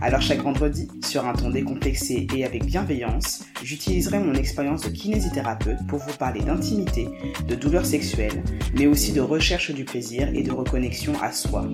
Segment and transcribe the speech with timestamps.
[0.00, 5.86] Alors chaque vendredi, sur un ton décomplexé et avec bienveillance, j'utiliserai mon expérience de kinésithérapeute
[5.88, 7.08] pour vous parler d'intimité,
[7.48, 8.44] de douleurs sexuelles,
[8.74, 11.68] mais aussi de recherche du plaisir et de reconnexion à soi.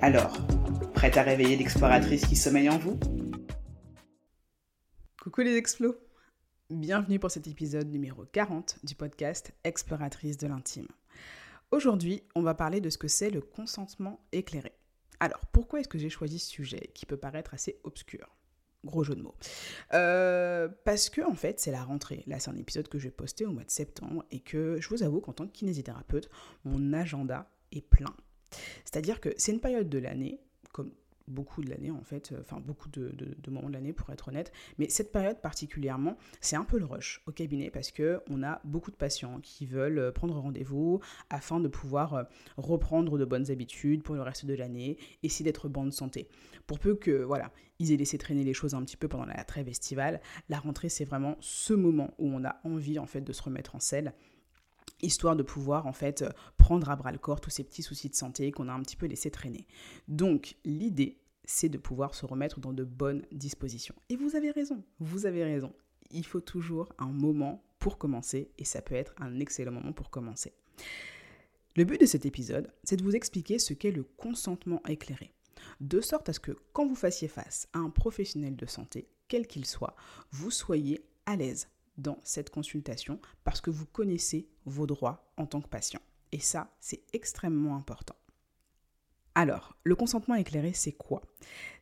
[0.00, 0.38] Alors,
[0.94, 2.98] prête à réveiller l'exploratrice qui sommeille en vous?
[5.22, 5.96] Coucou les explos
[6.70, 10.88] Bienvenue pour cet épisode numéro 40 du podcast Exploratrice de l'intime.
[11.70, 14.75] Aujourd'hui, on va parler de ce que c'est le consentement éclairé.
[15.20, 18.36] Alors, pourquoi est-ce que j'ai choisi ce sujet qui peut paraître assez obscur?
[18.84, 19.34] Gros jeu de mots.
[19.94, 22.22] Euh, parce que, en fait, c'est la rentrée.
[22.26, 24.88] Là, c'est un épisode que je vais poster au mois de septembre et que je
[24.88, 26.30] vous avoue qu'en tant que kinésithérapeute,
[26.64, 28.14] mon agenda est plein.
[28.84, 30.40] C'est-à-dire que c'est une période de l'année,
[30.72, 30.92] comme
[31.28, 33.12] beaucoup de l'année en fait, euh, enfin beaucoup de,
[33.48, 37.22] moments de l'année pour être honnête, mais cette période particulièrement, c'est un peu le rush
[37.26, 41.60] au cabinet parce que on a beaucoup de patients qui veulent euh, prendre rendez-vous afin
[41.60, 42.24] de pouvoir euh,
[42.56, 46.28] reprendre de bonnes habitudes pour le reste de l'année, essayer d'être bonne santé.
[46.66, 49.44] Pour peu que voilà, ils aient laissé traîner les choses un petit peu pendant la
[49.44, 53.32] trêve estivale, la rentrée c'est vraiment ce moment où on a envie en fait de
[53.32, 54.14] se remettre en selle
[55.02, 56.24] histoire de pouvoir en fait
[56.56, 58.96] prendre à bras le corps tous ces petits soucis de santé qu'on a un petit
[58.96, 59.66] peu laissé traîner.
[60.08, 63.94] Donc l'idée, c'est de pouvoir se remettre dans de bonnes dispositions.
[64.08, 65.72] Et vous avez raison, vous avez raison.
[66.10, 70.10] Il faut toujours un moment pour commencer et ça peut être un excellent moment pour
[70.10, 70.52] commencer.
[71.76, 75.30] Le but de cet épisode, c'est de vous expliquer ce qu'est le consentement éclairé,
[75.80, 79.46] de sorte à ce que quand vous fassiez face à un professionnel de santé, quel
[79.46, 79.94] qu'il soit,
[80.30, 85.60] vous soyez à l'aise dans cette consultation parce que vous connaissez vos droits en tant
[85.60, 86.00] que patient.
[86.32, 88.16] Et ça, c'est extrêmement important.
[89.34, 91.22] Alors, le consentement éclairé, c'est quoi?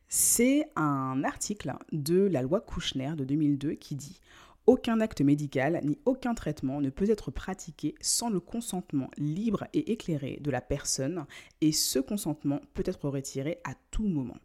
[0.07, 4.19] C'est un article de la loi Kouchner de 2002 qui dit
[4.67, 9.91] aucun acte médical ni aucun traitement ne peut être pratiqué sans le consentement libre et
[9.91, 11.25] éclairé de la personne
[11.61, 14.37] et ce consentement peut être retiré à tout moment.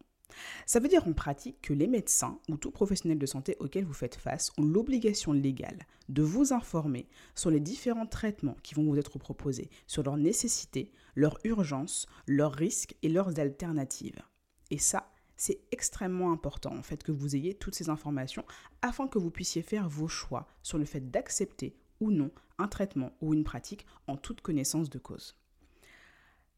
[0.66, 3.92] Ça veut dire en pratique que les médecins ou tout professionnel de santé auquel vous
[3.92, 8.96] faites face ont l'obligation légale de vous informer sur les différents traitements qui vont vous
[8.96, 14.22] être proposés, sur leur nécessité, leur urgence, leurs risques et leurs alternatives.
[14.70, 18.44] Et ça, c'est extrêmement important en fait que vous ayez toutes ces informations
[18.82, 23.12] afin que vous puissiez faire vos choix sur le fait d'accepter ou non un traitement
[23.20, 25.36] ou une pratique en toute connaissance de cause.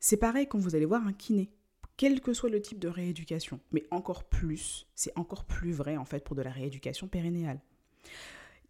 [0.00, 1.52] C'est pareil quand vous allez voir un kiné
[1.96, 3.60] quel que soit le type de rééducation.
[3.72, 7.60] Mais encore plus, c'est encore plus vrai en fait pour de la rééducation périnéale.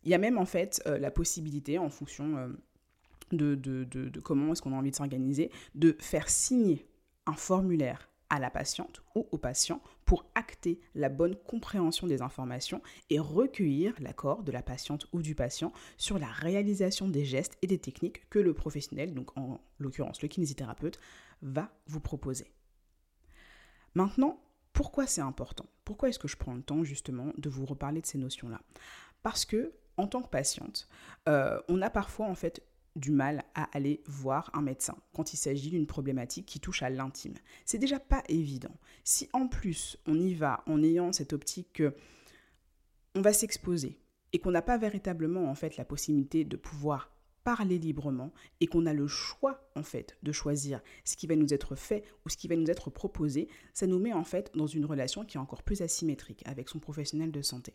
[0.04, 2.48] Il y a même en fait euh, la possibilité, en fonction euh,
[3.30, 6.86] de, de, comment est-ce qu'on a envie de s'organiser, de faire signer
[7.26, 12.82] un formulaire à la patiente ou au patient pour acter la bonne compréhension des informations
[13.10, 17.66] et recueillir l'accord de la patiente ou du patient sur la réalisation des gestes et
[17.66, 20.98] des techniques que le professionnel, donc en l'occurrence le kinésithérapeute,
[21.42, 22.46] va vous proposer.
[23.94, 24.40] Maintenant,
[24.72, 25.66] pourquoi c'est important?
[25.84, 28.60] Pourquoi est-ce que je prends le temps justement de vous reparler de ces notions-là?
[29.22, 30.88] Parce que en tant que patiente,
[31.28, 32.62] euh, on a parfois en fait
[32.96, 36.90] du mal à aller voir un médecin quand il s'agit d'une problématique qui touche à
[36.90, 37.34] l'intime.
[37.64, 38.76] C'est déjà pas évident.
[39.04, 41.94] Si en plus on y va en ayant cette optique que
[43.14, 43.98] on va s'exposer
[44.32, 47.10] et qu'on n'a pas véritablement en fait la possibilité de pouvoir
[47.44, 51.52] parler librement et qu'on a le choix en fait de choisir ce qui va nous
[51.52, 54.66] être fait ou ce qui va nous être proposé, ça nous met en fait dans
[54.66, 57.74] une relation qui est encore plus asymétrique avec son professionnel de santé.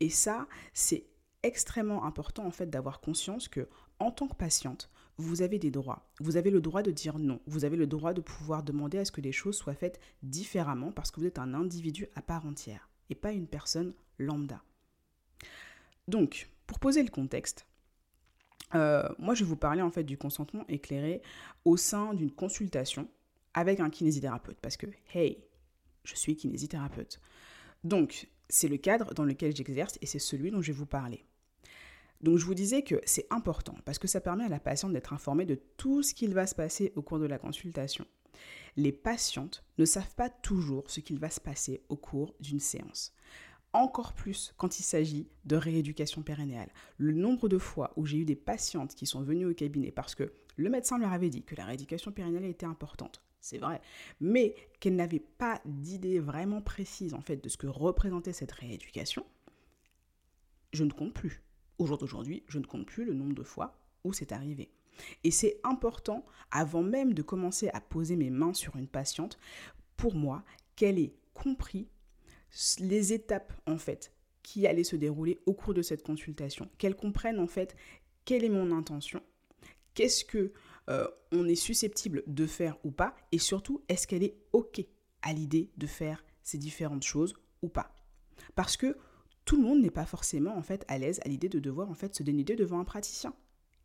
[0.00, 1.06] Et ça, c'est
[1.42, 6.10] extrêmement important en fait d'avoir conscience que en tant que patiente, vous avez des droits.
[6.20, 7.40] Vous avez le droit de dire non.
[7.46, 10.92] Vous avez le droit de pouvoir demander à ce que les choses soient faites différemment
[10.92, 14.62] parce que vous êtes un individu à part entière et pas une personne lambda.
[16.08, 17.66] Donc, pour poser le contexte,
[18.74, 21.22] euh, moi, je vais vous parler en fait du consentement éclairé
[21.64, 23.08] au sein d'une consultation
[23.54, 25.38] avec un kinésithérapeute parce que, hey,
[26.04, 27.20] je suis kinésithérapeute.
[27.84, 31.24] Donc, c'est le cadre dans lequel j'exerce et c'est celui dont je vais vous parler.
[32.20, 35.12] Donc, je vous disais que c'est important parce que ça permet à la patiente d'être
[35.12, 38.06] informée de tout ce qu'il va se passer au cours de la consultation.
[38.76, 43.14] Les patientes ne savent pas toujours ce qu'il va se passer au cours d'une séance
[43.76, 46.70] encore plus quand il s'agit de rééducation pérenniale.
[46.98, 50.14] Le nombre de fois où j'ai eu des patientes qui sont venues au cabinet parce
[50.14, 53.80] que le médecin leur avait dit que la rééducation pérenniale était importante, c'est vrai,
[54.20, 59.24] mais qu'elle n'avait pas d'idée vraiment précise en fait de ce que représentait cette rééducation,
[60.72, 61.42] je ne compte plus.
[61.78, 64.70] Au jour d'aujourd'hui, je ne compte plus le nombre de fois où c'est arrivé.
[65.24, 69.38] Et c'est important, avant même de commencer à poser mes mains sur une patiente,
[69.96, 70.42] pour moi,
[70.74, 71.88] qu'elle ait compris
[72.80, 74.12] les étapes, en fait,
[74.42, 76.68] qui allaient se dérouler au cours de cette consultation.
[76.78, 77.76] Qu'elle comprenne, en fait,
[78.24, 79.22] quelle est mon intention,
[79.94, 80.52] qu'est-ce que
[80.88, 84.84] euh, on est susceptible de faire ou pas, et surtout, est-ce qu'elle est OK
[85.22, 87.92] à l'idée de faire ces différentes choses ou pas.
[88.54, 88.96] Parce que
[89.44, 91.94] tout le monde n'est pas forcément en fait à l'aise à l'idée de devoir en
[91.94, 93.34] fait se dénuder devant un praticien.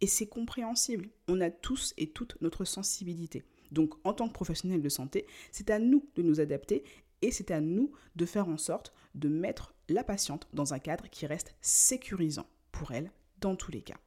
[0.02, 1.10] Et c'est compréhensible.
[1.28, 3.44] On a tous et toutes notre sensibilité.
[3.72, 6.84] Donc en tant que professionnel de santé, c'est à nous de nous adapter
[7.22, 11.10] et c'est à nous de faire en sorte de mettre la patiente dans un cadre
[11.10, 13.98] qui reste sécurisant pour elle dans tous les cas.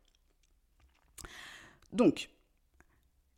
[1.92, 2.30] Donc,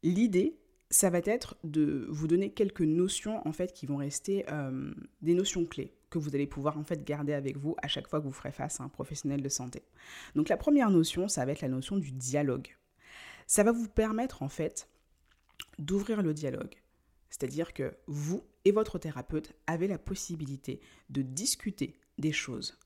[0.02, 0.58] l'idée,
[0.90, 5.34] ça va être de vous donner quelques notions en fait qui vont rester euh, des
[5.34, 8.24] notions clés que vous allez pouvoir en fait garder avec vous à chaque fois que
[8.24, 9.82] vous ferez face à un professionnel de santé.
[10.34, 12.68] Donc la première notion, ça va être la notion du dialogue.
[13.46, 14.88] Ça va vous permettre en fait
[15.78, 16.74] d'ouvrir le dialogue.
[17.30, 22.76] C'est-à-dire que vous et votre thérapeute avez la possibilité de discuter des choses.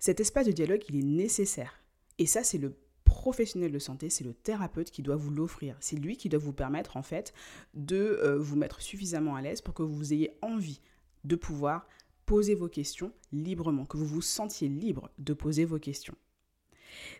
[0.00, 1.82] Cet espace de dialogue, il est nécessaire.
[2.16, 5.76] Et ça, c'est le professionnel de santé, c'est le thérapeute qui doit vous l'offrir.
[5.80, 7.34] C'est lui qui doit vous permettre en fait
[7.74, 10.80] de euh, vous mettre suffisamment à l'aise pour que vous ayez envie
[11.24, 11.86] de pouvoir
[12.24, 16.16] poser vos questions librement, que vous vous sentiez libre de poser vos questions.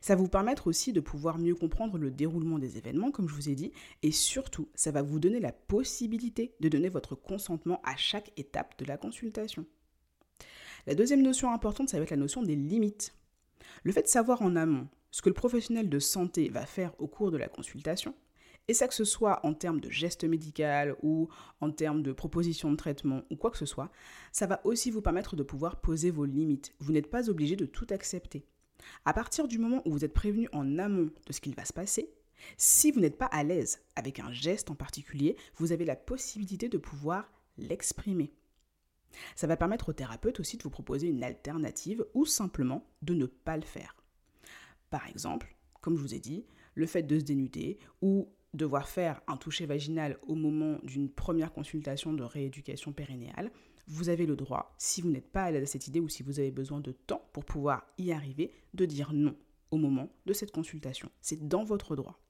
[0.00, 3.34] Ça va vous permettre aussi de pouvoir mieux comprendre le déroulement des événements, comme je
[3.34, 3.72] vous ai dit,
[4.02, 8.78] et surtout, ça va vous donner la possibilité de donner votre consentement à chaque étape
[8.78, 9.66] de la consultation.
[10.86, 13.14] La deuxième notion importante, ça va être la notion des limites.
[13.82, 17.06] Le fait de savoir en amont ce que le professionnel de santé va faire au
[17.06, 18.14] cours de la consultation,
[18.68, 21.28] et ça que ce soit en termes de geste médical ou
[21.62, 23.90] en termes de proposition de traitement ou quoi que ce soit,
[24.30, 26.74] ça va aussi vous permettre de pouvoir poser vos limites.
[26.78, 28.46] Vous n'êtes pas obligé de tout accepter.
[29.04, 31.72] À partir du moment où vous êtes prévenu en amont de ce qu'il va se
[31.72, 32.10] passer,
[32.56, 36.68] si vous n'êtes pas à l'aise avec un geste en particulier, vous avez la possibilité
[36.68, 38.32] de pouvoir l'exprimer.
[39.34, 43.26] Ça va permettre au thérapeute aussi de vous proposer une alternative ou simplement de ne
[43.26, 43.96] pas le faire.
[44.90, 49.20] Par exemple, comme je vous ai dit, le fait de se dénuder ou devoir faire
[49.26, 53.50] un toucher vaginal au moment d'une première consultation de rééducation périnéale,
[53.88, 56.22] vous avez le droit, si vous n'êtes pas à l'aise à cette idée ou si
[56.22, 59.34] vous avez besoin de temps pour pouvoir y arriver, de dire non
[59.70, 61.10] au moment de cette consultation.
[61.20, 62.20] C'est dans votre droit.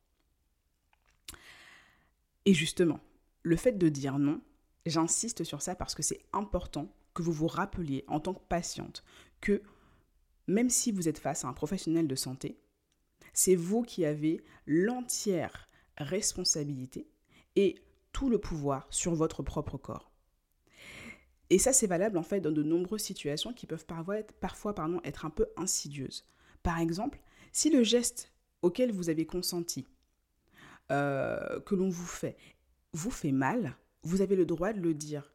[2.45, 3.01] Et justement,
[3.43, 4.41] le fait de dire non,
[4.87, 9.05] j'insiste sur ça parce que c'est important que vous vous rappeliez en tant que patiente
[9.41, 9.63] que
[10.47, 12.59] même si vous êtes face à un professionnel de santé,
[13.33, 15.69] c'est vous qui avez l'entière
[15.99, 17.09] responsabilité
[17.57, 17.77] et
[18.13, 20.11] tout le pouvoir sur votre propre corps.
[21.51, 25.31] Et ça, c'est valable en fait dans de nombreuses situations qui peuvent parfois être, un
[25.31, 26.25] peu insidieuses.
[26.63, 27.21] Par exemple,
[27.53, 29.87] si le geste auquel vous avez consenti,
[30.91, 32.37] euh, que l'on vous fait,
[32.93, 35.33] vous fait mal, vous avez le droit de le dire.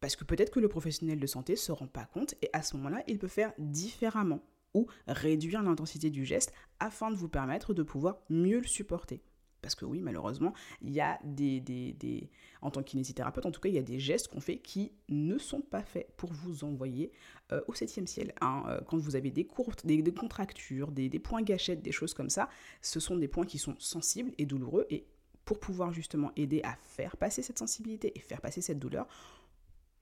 [0.00, 2.62] Parce que peut-être que le professionnel de santé ne se rend pas compte et à
[2.62, 4.40] ce moment-là, il peut faire différemment
[4.72, 9.20] ou réduire l'intensité du geste afin de vous permettre de pouvoir mieux le supporter.
[9.62, 12.30] Parce que oui, malheureusement, il y a des, des,
[12.62, 14.92] En tant que kinésithérapeute, en tout cas, il y a des gestes qu'on fait qui
[15.08, 17.12] ne sont pas faits pour vous envoyer
[17.52, 18.32] euh, au septième ciel.
[18.40, 18.64] Hein.
[18.68, 22.14] Euh, quand vous avez des courtes, des, des contractures, des, des, points gâchettes, des choses
[22.14, 22.48] comme ça,
[22.80, 24.86] ce sont des points qui sont sensibles et douloureux.
[24.90, 25.06] Et
[25.44, 29.06] pour pouvoir justement aider à faire passer cette sensibilité et faire passer cette douleur,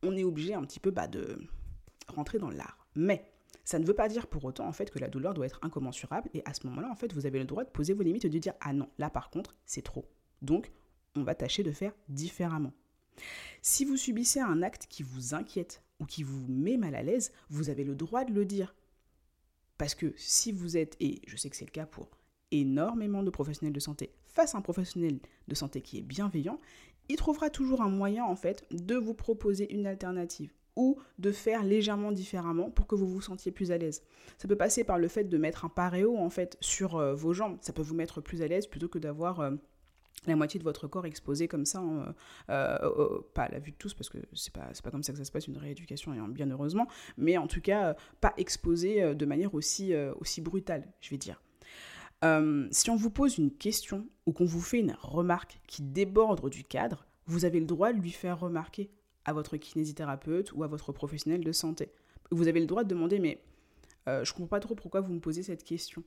[0.02, 1.38] on est obligé un petit peu bah, de
[2.08, 2.86] rentrer dans l'art.
[2.94, 3.32] Mais
[3.68, 6.30] ça ne veut pas dire pour autant en fait que la douleur doit être incommensurable
[6.32, 8.30] et à ce moment-là en fait vous avez le droit de poser vos limites et
[8.30, 10.06] de dire ah non là par contre c'est trop.
[10.40, 10.72] Donc
[11.16, 12.72] on va tâcher de faire différemment.
[13.60, 17.30] Si vous subissez un acte qui vous inquiète ou qui vous met mal à l'aise,
[17.50, 18.74] vous avez le droit de le dire.
[19.76, 22.08] Parce que si vous êtes, et je sais que c'est le cas pour
[22.50, 26.58] énormément de professionnels de santé, face à un professionnel de santé qui est bienveillant,
[27.10, 31.64] il trouvera toujours un moyen en fait de vous proposer une alternative ou de faire
[31.64, 34.04] légèrement différemment pour que vous vous sentiez plus à l'aise.
[34.38, 37.34] Ça peut passer par le fait de mettre un paréo en fait sur euh, vos
[37.34, 39.50] jambes, ça peut vous mettre plus à l'aise plutôt que d'avoir euh,
[40.28, 42.14] la moitié de votre corps exposé comme ça, hein,
[42.48, 45.18] euh, pas à la vue de tous, parce que c'est pas, pas comme ça que
[45.18, 49.26] ça se passe une rééducation, et bien heureusement, mais en tout cas, pas exposé de
[49.26, 51.40] manière aussi, aussi brutale, je vais dire.
[52.72, 56.64] si on vous pose une question ou qu'on vous fait une remarque qui déborde du
[56.64, 58.90] cadre, vous avez le droit de lui faire remarquer
[59.28, 61.92] à votre kinésithérapeute ou à votre professionnel de santé.
[62.30, 63.44] Vous avez le droit de demander, mais
[64.08, 66.02] euh, je ne comprends pas trop pourquoi vous me posez cette question.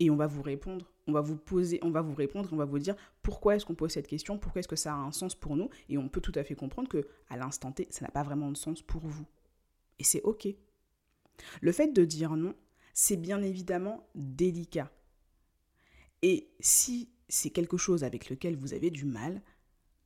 [0.00, 2.64] Et on va vous répondre, on va vous poser, on va vous répondre, on va
[2.64, 5.34] vous dire pourquoi est-ce qu'on pose cette question, pourquoi est-ce que ça a un sens
[5.34, 8.10] pour nous, et on peut tout à fait comprendre que à l'instant T, ça n'a
[8.10, 9.26] pas vraiment de sens pour vous.
[9.98, 10.48] Et c'est ok.
[11.60, 12.54] Le fait de dire non,
[12.94, 14.90] c'est bien évidemment délicat.
[16.22, 19.42] Et si c'est quelque chose avec lequel vous avez du mal,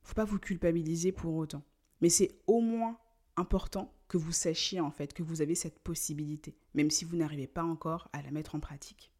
[0.03, 1.63] faut pas vous culpabiliser pour autant.
[2.01, 2.97] Mais c'est au moins
[3.35, 7.47] important que vous sachiez en fait que vous avez cette possibilité, même si vous n'arrivez
[7.47, 9.11] pas encore à la mettre en pratique.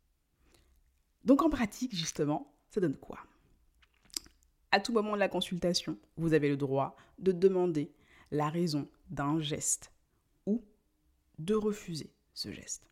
[1.25, 3.19] Donc en pratique, justement, ça donne quoi?
[4.71, 7.91] À tout moment de la consultation, vous avez le droit de demander
[8.31, 9.91] la raison d'un geste
[10.45, 10.63] ou
[11.39, 12.89] de refuser ce geste.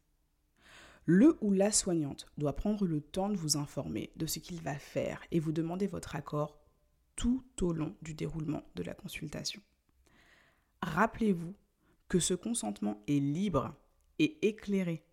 [1.05, 4.77] Le ou la soignante doit prendre le temps de vous informer de ce qu'il va
[4.79, 6.57] faire et vous demander votre accord
[7.15, 9.61] tout au long du déroulement de la consultation.
[10.81, 11.55] Rappelez-vous
[12.07, 13.73] que ce consentement est libre
[14.19, 15.05] et éclairé.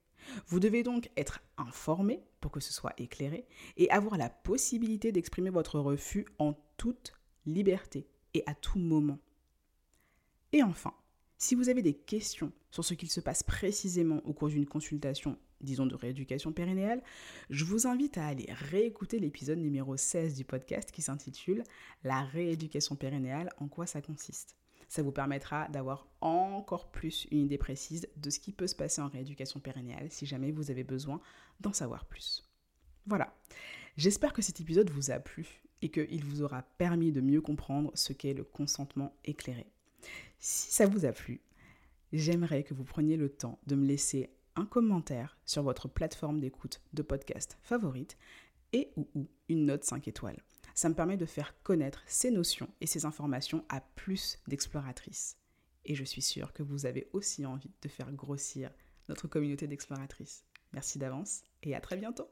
[0.47, 5.51] Vous devez donc être informé pour que ce soit éclairé et avoir la possibilité d'exprimer
[5.51, 7.13] votre refus en toute
[7.47, 9.19] liberté et à tout moment.
[10.53, 10.95] Et enfin,
[11.39, 15.39] si vous avez des questions sur ce qu'il se passe précisément au cours d'une consultation,
[15.61, 17.03] disons de rééducation périnéale,
[17.51, 21.65] je vous invite à aller réécouter l'épisode numéro 16 du podcast qui s'intitule
[22.05, 24.57] La rééducation périnéale, en quoi ça consiste.
[24.93, 29.01] Ça vous permettra d'avoir encore plus une idée précise de ce qui peut se passer
[29.01, 31.19] en rééducation périnéale si jamais vous avez besoin
[31.61, 32.47] d'en savoir plus.
[33.07, 33.35] Voilà.
[33.97, 37.91] J'espère que cet épisode vous a plu et qu'il vous aura permis de mieux comprendre
[37.95, 39.73] ce qu'est le consentement éclairé.
[40.39, 41.41] Si ça vous a plu,
[42.13, 46.83] j'aimerais que vous preniez le temps de me laisser un commentaire sur votre plateforme d'écoute
[46.93, 48.19] de podcast favorite
[48.75, 50.43] et ou, ou une note 5 étoiles.
[50.75, 55.39] Ça me permet de faire connaître ces notions et ces informations à plus d'exploratrices.
[55.85, 58.71] Et je suis sûre que vous avez aussi envie de faire grossir
[59.09, 60.45] notre communauté d'exploratrices.
[60.73, 62.29] Merci d'avance et à très bientôt.